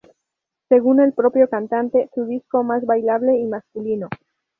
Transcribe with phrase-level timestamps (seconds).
[0.67, 4.09] Según el propio cantante, su disco más bailable y masculino.